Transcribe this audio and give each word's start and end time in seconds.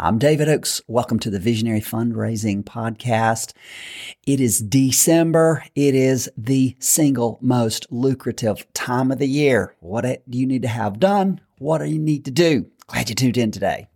I'm 0.00 0.18
David 0.18 0.48
Oaks. 0.48 0.80
Welcome 0.86 1.18
to 1.18 1.30
the 1.30 1.40
Visionary 1.40 1.80
Fundraising 1.80 2.62
Podcast. 2.62 3.52
It 4.28 4.38
is 4.38 4.60
December. 4.60 5.64
It 5.74 5.96
is 5.96 6.30
the 6.36 6.76
single 6.78 7.36
most 7.40 7.84
lucrative 7.90 8.72
time 8.74 9.10
of 9.10 9.18
the 9.18 9.26
year. 9.26 9.74
What 9.80 10.02
do 10.02 10.38
you 10.38 10.46
need 10.46 10.62
to 10.62 10.68
have 10.68 11.00
done? 11.00 11.40
What 11.58 11.78
do 11.78 11.86
you 11.86 11.98
need 11.98 12.24
to 12.26 12.30
do? 12.30 12.70
Glad 12.86 13.08
you 13.08 13.16
tuned 13.16 13.38
in 13.38 13.50
today. 13.50 13.88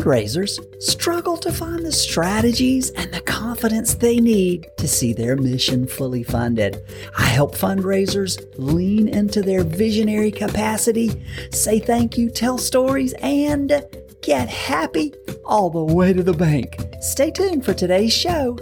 Fundraisers 0.00 0.58
struggle 0.82 1.36
to 1.36 1.52
find 1.52 1.84
the 1.84 1.92
strategies 1.92 2.88
and 2.92 3.12
the 3.12 3.20
confidence 3.20 3.92
they 3.92 4.16
need 4.16 4.66
to 4.78 4.88
see 4.88 5.12
their 5.12 5.36
mission 5.36 5.86
fully 5.86 6.22
funded. 6.22 6.82
I 7.18 7.24
help 7.24 7.54
fundraisers 7.54 8.42
lean 8.56 9.08
into 9.08 9.42
their 9.42 9.62
visionary 9.62 10.30
capacity, 10.30 11.10
say 11.52 11.80
thank 11.80 12.16
you, 12.16 12.30
tell 12.30 12.56
stories, 12.56 13.12
and 13.20 13.84
get 14.22 14.48
happy 14.48 15.12
all 15.44 15.68
the 15.68 15.94
way 15.94 16.14
to 16.14 16.22
the 16.22 16.32
bank. 16.32 16.80
Stay 17.02 17.30
tuned 17.30 17.66
for 17.66 17.74
today's 17.74 18.14
show. 18.14 18.56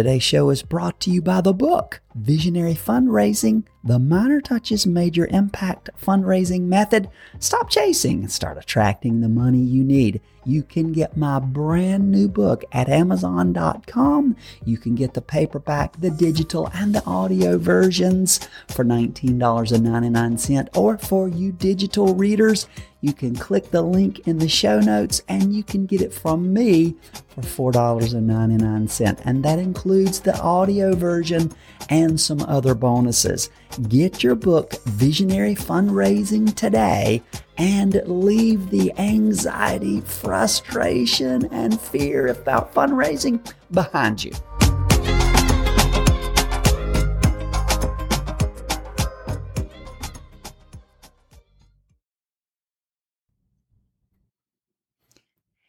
Today's 0.00 0.22
show 0.22 0.48
is 0.48 0.62
brought 0.62 0.98
to 1.00 1.10
you 1.10 1.20
by 1.20 1.42
the 1.42 1.52
book 1.52 2.00
Visionary 2.14 2.72
Fundraising 2.72 3.64
The 3.84 3.98
Minor 3.98 4.40
Touches 4.40 4.86
Major 4.86 5.26
Impact 5.26 5.90
Fundraising 6.02 6.62
Method. 6.62 7.10
Stop 7.38 7.68
chasing 7.68 8.20
and 8.20 8.32
start 8.32 8.56
attracting 8.56 9.20
the 9.20 9.28
money 9.28 9.58
you 9.58 9.84
need. 9.84 10.22
You 10.44 10.62
can 10.62 10.92
get 10.92 11.16
my 11.16 11.38
brand 11.38 12.10
new 12.10 12.28
book 12.28 12.64
at 12.72 12.88
Amazon.com. 12.88 14.36
You 14.64 14.78
can 14.78 14.94
get 14.94 15.14
the 15.14 15.20
paperback, 15.20 16.00
the 16.00 16.10
digital, 16.10 16.70
and 16.74 16.94
the 16.94 17.04
audio 17.04 17.58
versions 17.58 18.40
for 18.68 18.84
$19.99. 18.84 20.68
Or 20.76 20.96
for 20.98 21.28
you 21.28 21.52
digital 21.52 22.14
readers, 22.14 22.66
you 23.02 23.12
can 23.12 23.34
click 23.34 23.70
the 23.70 23.82
link 23.82 24.26
in 24.26 24.38
the 24.38 24.48
show 24.48 24.80
notes 24.80 25.22
and 25.28 25.54
you 25.54 25.62
can 25.62 25.86
get 25.86 26.00
it 26.02 26.12
from 26.12 26.52
me 26.52 26.96
for 27.28 27.72
$4.99. 27.72 29.20
And 29.24 29.44
that 29.44 29.58
includes 29.58 30.20
the 30.20 30.38
audio 30.40 30.94
version 30.94 31.52
and 31.88 32.20
some 32.20 32.40
other 32.42 32.74
bonuses. 32.74 33.50
Get 33.88 34.22
your 34.22 34.34
book, 34.34 34.74
Visionary 34.84 35.54
Fundraising, 35.54 36.54
today 36.54 37.22
and 37.60 38.00
leave 38.06 38.70
the 38.70 38.90
anxiety, 38.96 40.00
frustration, 40.00 41.46
and 41.52 41.78
fear 41.78 42.28
about 42.28 42.72
fundraising 42.72 43.38
behind 43.70 44.24
you. 44.24 44.32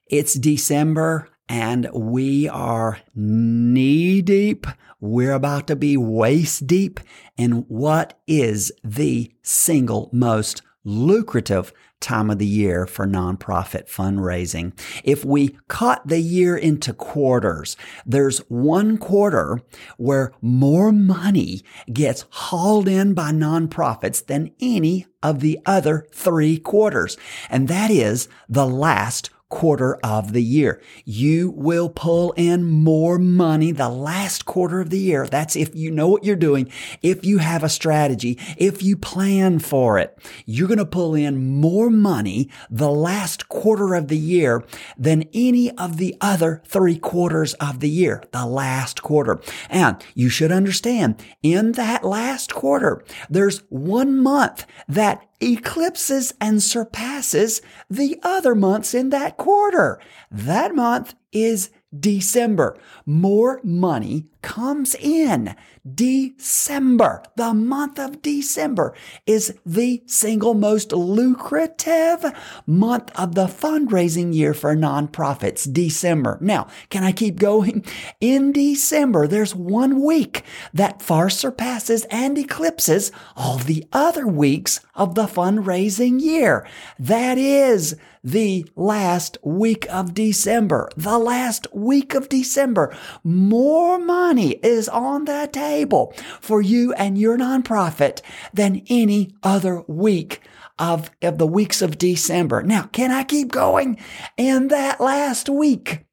It's 0.07 0.35
December 0.35 1.27
and 1.49 1.89
we 1.93 2.47
are 2.47 3.01
knee 3.13 4.21
deep. 4.21 4.65
We're 5.01 5.33
about 5.33 5.67
to 5.67 5.75
be 5.75 5.97
waist 5.97 6.67
deep 6.67 7.01
in 7.35 7.65
what 7.67 8.17
is 8.27 8.71
the 8.81 9.33
single 9.41 10.09
most 10.13 10.61
lucrative 10.83 11.73
time 11.99 12.29
of 12.29 12.39
the 12.39 12.45
year 12.45 12.85
for 12.85 13.05
nonprofit 13.05 13.87
fundraising. 13.87 14.73
If 15.03 15.23
we 15.23 15.57
cut 15.67 16.01
the 16.05 16.19
year 16.19 16.57
into 16.57 16.93
quarters, 16.93 17.77
there's 18.05 18.39
one 18.49 18.97
quarter 18.97 19.61
where 19.97 20.33
more 20.41 20.91
money 20.91 21.61
gets 21.93 22.25
hauled 22.29 22.87
in 22.87 23.13
by 23.13 23.31
nonprofits 23.31 24.25
than 24.25 24.51
any 24.59 25.05
of 25.21 25.39
the 25.39 25.59
other 25.65 26.07
three 26.11 26.57
quarters. 26.57 27.17
And 27.49 27.67
that 27.67 27.91
is 27.91 28.27
the 28.49 28.67
last 28.67 29.29
quarter 29.51 29.99
of 30.03 30.33
the 30.33 30.41
year. 30.41 30.81
You 31.05 31.51
will 31.51 31.89
pull 31.89 32.31
in 32.31 32.63
more 32.63 33.19
money 33.19 33.71
the 33.71 33.89
last 33.89 34.45
quarter 34.45 34.81
of 34.81 34.89
the 34.89 34.97
year. 34.97 35.27
That's 35.27 35.55
if 35.55 35.75
you 35.75 35.91
know 35.91 36.07
what 36.07 36.23
you're 36.23 36.35
doing, 36.35 36.71
if 37.03 37.23
you 37.23 37.37
have 37.37 37.63
a 37.63 37.69
strategy, 37.69 38.39
if 38.57 38.81
you 38.81 38.97
plan 38.97 39.59
for 39.59 39.99
it. 39.99 40.17
You're 40.45 40.69
going 40.69 40.77
to 40.79 40.85
pull 40.85 41.13
in 41.13 41.59
more 41.59 41.89
money 41.91 42.49
the 42.69 42.89
last 42.89 43.49
quarter 43.49 43.93
of 43.93 44.07
the 44.07 44.17
year 44.17 44.63
than 44.97 45.29
any 45.33 45.69
of 45.77 45.97
the 45.97 46.15
other 46.21 46.61
three 46.65 46.97
quarters 46.97 47.53
of 47.55 47.81
the 47.81 47.89
year, 47.89 48.23
the 48.31 48.45
last 48.45 49.03
quarter. 49.03 49.39
And 49.69 50.03
you 50.15 50.29
should 50.29 50.51
understand 50.51 51.23
in 51.43 51.73
that 51.73 52.03
last 52.03 52.53
quarter, 52.53 53.03
there's 53.29 53.59
one 53.69 54.17
month 54.17 54.65
that 54.87 55.27
eclipses 55.41 56.33
and 56.39 56.61
surpasses 56.61 57.61
the 57.89 58.19
other 58.23 58.55
months 58.55 58.93
in 58.93 59.09
that 59.09 59.37
quarter. 59.37 59.99
That 60.29 60.75
month 60.75 61.15
is 61.31 61.71
December. 61.97 62.77
More 63.05 63.59
money 63.63 64.27
comes 64.41 64.95
in. 64.95 65.55
December, 65.95 67.23
the 67.35 67.53
month 67.53 67.97
of 67.97 68.21
December, 68.21 68.93
is 69.25 69.57
the 69.65 70.03
single 70.05 70.53
most 70.53 70.91
lucrative 70.91 72.23
month 72.67 73.11
of 73.17 73.33
the 73.33 73.47
fundraising 73.47 74.33
year 74.33 74.53
for 74.53 74.75
nonprofits. 74.75 75.71
December. 75.71 76.37
Now, 76.39 76.67
can 76.89 77.03
I 77.03 77.11
keep 77.11 77.39
going? 77.39 77.83
In 78.19 78.51
December, 78.51 79.27
there's 79.27 79.55
one 79.55 80.03
week 80.03 80.43
that 80.73 81.01
far 81.01 81.29
surpasses 81.29 82.05
and 82.11 82.37
eclipses 82.37 83.11
all 83.35 83.57
the 83.57 83.85
other 83.91 84.27
weeks 84.27 84.81
of 84.93 85.15
the 85.15 85.25
fundraising 85.25 86.21
year. 86.21 86.67
That 86.99 87.37
is 87.37 87.95
the 88.23 88.67
last 88.75 89.37
week 89.43 89.87
of 89.89 90.13
December. 90.13 90.89
The 90.95 91.17
last 91.17 91.65
week 91.73 92.13
of 92.13 92.29
December. 92.29 92.95
More 93.23 93.97
money 93.97 94.30
is 94.37 94.89
on 94.89 95.25
the 95.25 95.49
table 95.51 96.13
for 96.39 96.61
you 96.61 96.93
and 96.93 97.17
your 97.17 97.37
nonprofit 97.37 98.21
than 98.53 98.83
any 98.89 99.35
other 99.43 99.81
week 99.87 100.41
of, 100.79 101.11
of 101.21 101.37
the 101.37 101.47
weeks 101.47 101.81
of 101.81 101.97
December. 101.97 102.63
Now, 102.63 102.83
can 102.83 103.11
I 103.11 103.23
keep 103.23 103.51
going? 103.51 103.97
In 104.37 104.69
that 104.69 104.99
last 104.99 105.49
week, 105.49 106.05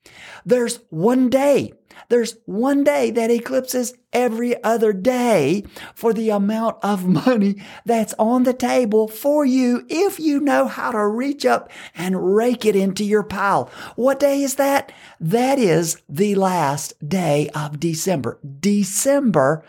there's 0.45 0.81
one 0.91 1.31
day 1.31 1.73
there's 2.09 2.37
one 2.47 2.85
day 2.85 3.11
that 3.11 3.31
eclipses 3.31 3.95
every 4.13 4.63
other 4.65 4.93
day 4.93 5.65
for 5.95 6.13
the 6.13 6.31
amount 6.31 6.79
of 6.83 7.07
money 7.07 7.63
that's 7.85 8.15
on 8.19 8.45
the 8.45 8.55
table 8.55 9.09
for 9.09 9.45
you 9.45 9.85
if 9.89 10.19
you 10.19 10.41
know 10.41 10.67
how 10.67 10.91
to 10.91 11.07
reach 11.07 11.45
up 11.45 11.71
and 11.95 12.35
rake 12.35 12.65
it 12.65 12.75
into 12.75 13.05
your 13.05 13.23
pile. 13.23 13.71
What 13.97 14.21
day 14.21 14.43
is 14.43 14.55
that? 14.57 14.93
That 15.21 15.59
is 15.59 16.01
the 16.09 16.35
last 16.35 16.95
day 17.07 17.51
of 17.55 17.79
December, 17.79 18.39
December 18.61 19.65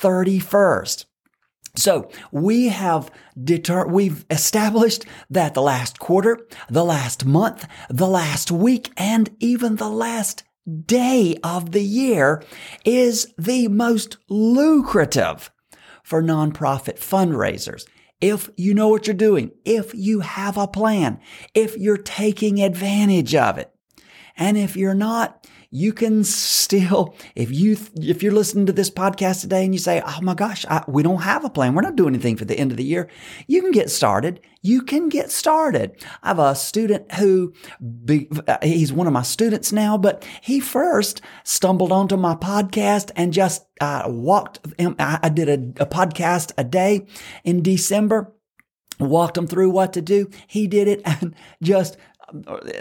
31st. 0.00 1.04
So 1.74 2.10
we 2.30 2.68
have 2.68 3.10
deter- 3.42 3.86
we've 3.86 4.26
established 4.30 5.06
that 5.30 5.54
the 5.54 5.62
last 5.62 5.98
quarter, 5.98 6.46
the 6.68 6.84
last 6.84 7.24
month, 7.24 7.66
the 7.88 8.08
last 8.08 8.50
week, 8.50 8.90
and 8.96 9.34
even 9.40 9.76
the 9.76 9.88
last 9.88 10.42
day 10.86 11.36
of 11.42 11.72
the 11.72 11.82
year 11.82 12.42
is 12.84 13.32
the 13.38 13.68
most 13.68 14.18
lucrative 14.28 15.50
for 16.02 16.22
nonprofit 16.22 16.98
fundraisers. 16.98 17.86
If 18.20 18.50
you 18.56 18.72
know 18.74 18.88
what 18.88 19.06
you're 19.06 19.14
doing, 19.14 19.50
if 19.64 19.94
you 19.94 20.20
have 20.20 20.56
a 20.56 20.68
plan, 20.68 21.20
if 21.54 21.76
you're 21.76 21.96
taking 21.96 22.62
advantage 22.62 23.34
of 23.34 23.58
it. 23.58 23.74
And 24.36 24.56
if 24.56 24.76
you're 24.76 24.94
not, 24.94 25.46
you 25.74 25.94
can 25.94 26.22
still, 26.22 27.16
if 27.34 27.50
you, 27.50 27.78
if 27.94 28.22
you're 28.22 28.30
listening 28.30 28.66
to 28.66 28.74
this 28.74 28.90
podcast 28.90 29.40
today 29.40 29.64
and 29.64 29.74
you 29.74 29.78
say, 29.78 30.02
Oh 30.06 30.18
my 30.20 30.34
gosh, 30.34 30.66
I, 30.68 30.84
we 30.86 31.02
don't 31.02 31.22
have 31.22 31.46
a 31.46 31.50
plan. 31.50 31.74
We're 31.74 31.80
not 31.80 31.96
doing 31.96 32.14
anything 32.14 32.36
for 32.36 32.44
the 32.44 32.58
end 32.58 32.72
of 32.72 32.76
the 32.76 32.84
year. 32.84 33.08
You 33.46 33.62
can 33.62 33.70
get 33.70 33.88
started. 33.88 34.40
You 34.60 34.82
can 34.82 35.08
get 35.08 35.30
started. 35.30 35.96
I 36.22 36.28
have 36.28 36.38
a 36.38 36.54
student 36.54 37.10
who, 37.14 37.54
be, 38.04 38.28
he's 38.62 38.92
one 38.92 39.06
of 39.06 39.14
my 39.14 39.22
students 39.22 39.72
now, 39.72 39.96
but 39.96 40.28
he 40.42 40.60
first 40.60 41.22
stumbled 41.42 41.90
onto 41.90 42.18
my 42.18 42.34
podcast 42.34 43.10
and 43.16 43.32
just 43.32 43.64
uh, 43.80 44.02
walked, 44.06 44.60
him, 44.78 44.94
I 44.98 45.30
did 45.30 45.48
a, 45.48 45.82
a 45.82 45.86
podcast 45.86 46.52
a 46.58 46.64
day 46.64 47.06
in 47.44 47.62
December 47.62 48.30
walked 49.08 49.36
him 49.36 49.46
through 49.46 49.70
what 49.70 49.92
to 49.94 50.02
do. 50.02 50.30
He 50.46 50.66
did 50.66 50.88
it 50.88 51.02
and 51.04 51.34
just 51.62 51.96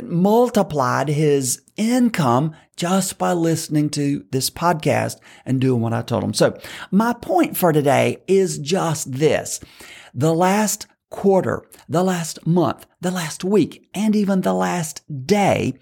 multiplied 0.01 1.09
his 1.09 1.61
income 1.77 2.55
just 2.75 3.17
by 3.17 3.33
listening 3.33 3.89
to 3.91 4.25
this 4.31 4.49
podcast 4.49 5.17
and 5.45 5.61
doing 5.61 5.81
what 5.81 5.93
I 5.93 6.01
told 6.01 6.23
him. 6.23 6.33
So 6.33 6.57
my 6.91 7.13
point 7.13 7.57
for 7.57 7.71
today 7.71 8.23
is 8.27 8.57
just 8.57 9.11
this. 9.11 9.59
The 10.13 10.33
last 10.33 10.87
quarter, 11.09 11.63
the 11.87 12.03
last 12.03 12.45
month, 12.47 12.85
the 13.01 13.11
last 13.11 13.43
week, 13.43 13.87
and 13.93 14.15
even 14.15 14.41
the 14.41 14.53
last 14.53 15.03
day 15.27 15.73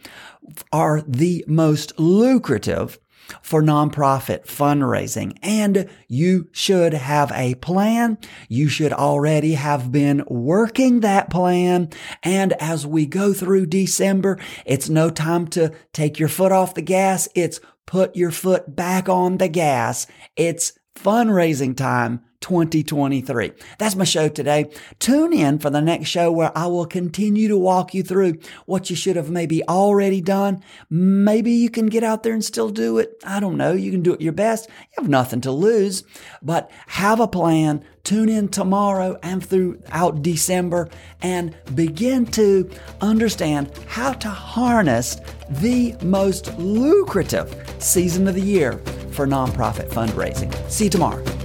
are 0.74 1.01
the 1.07 1.45
most 1.48 1.98
lucrative 2.00 3.00
for 3.42 3.62
nonprofit 3.62 4.45
fundraising. 4.45 5.38
And 5.42 5.89
you 6.07 6.48
should 6.51 6.94
have 6.94 7.31
a 7.33 7.56
plan. 7.56 8.18
You 8.48 8.68
should 8.69 8.94
already 8.94 9.54
have 9.54 9.92
been 9.92 10.24
working 10.27 11.01
that 11.01 11.30
plan. 11.30 11.89
And 12.24 12.54
as 12.54 12.86
we 12.86 13.06
go 13.06 13.33
through 13.33 13.68
December, 13.68 14.39
it's 14.66 14.89
no 14.89 15.10
time 15.10 15.48
to 15.50 15.74
take 15.94 16.19
your 16.19 16.30
foot 16.30 16.51
off 16.51 16.74
the 16.74 16.81
gas. 16.81 17.27
It's 17.36 17.60
put 17.86 18.16
your 18.16 18.31
foot 18.31 18.75
back 18.75 19.10
on 19.10 19.38
the 19.38 19.48
gas. 19.48 20.06
It's 20.36 20.74
fundraising 21.04 21.75
time 21.75 22.22
2023. 22.42 23.51
That's 23.78 23.96
my 23.96 24.06
show 24.06 24.30
today. 24.30 24.72
Tune 25.00 25.34
in 25.34 25.60
for 25.60 25.69
the 25.69 25.81
next 25.81 26.07
show 26.07 26.31
where 26.31 26.57
I 26.57 26.68
will 26.68 26.86
continue 26.86 27.48
to 27.50 27.57
walk 27.57 27.94
you 27.94 28.01
through 28.01 28.40
what 28.66 28.90
you 28.90 28.96
should 28.96 29.18
have 29.18 29.30
maybe 29.30 29.62
already 29.68 30.22
done. 30.22 30.63
Maybe 30.90 31.51
you 31.51 31.69
can 31.69 31.88
get 31.88 32.04
out 32.04 32.24
there 32.24 32.34
and 32.34 32.44
still 32.44 32.69
do 32.69 32.98
it. 32.98 33.22
I 33.25 33.40
don't 33.40 33.57
know. 33.57 33.74
You 33.74 33.92
can 33.92 34.01
do 34.01 34.13
it 34.13 34.22
your 34.22 34.34
best. 34.34 34.69
You 34.69 35.04
have 35.04 35.10
nothing 35.10 35.42
to 35.42 35.51
lose, 35.51 36.04
but 36.42 36.72
have 36.88 37.19
a 37.19 37.28
plan. 37.28 37.84
Tune 38.04 38.30
in 38.30 38.48
tomorrow 38.48 39.19
and 39.22 39.45
throughout 39.45 40.22
December 40.22 40.90
and 41.22 41.56
begin 41.75 42.25
to 42.28 42.69
understand 43.02 43.72
how 43.88 44.13
to 44.13 44.30
harness 44.30 45.18
the 45.50 45.95
most 46.02 46.57
lucrative 46.57 47.75
season 47.80 48.28
of 48.28 48.36
the 48.36 48.42
year 48.42 48.81
for 49.13 49.27
nonprofit 49.27 49.89
fundraising. 49.89 50.53
See 50.69 50.85
you 50.85 50.89
tomorrow. 50.89 51.38